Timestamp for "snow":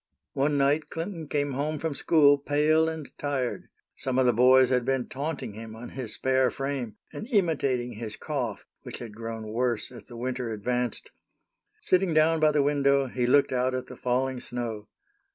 14.39-14.87